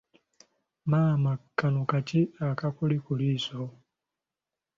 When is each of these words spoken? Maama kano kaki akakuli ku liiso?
Maama 0.89 1.31
kano 1.59 1.81
kaki 1.91 2.19
akakuli 2.49 2.97
ku 3.05 3.11
liiso? 3.19 3.61